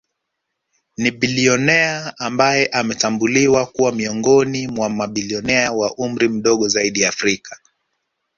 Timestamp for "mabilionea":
4.89-5.71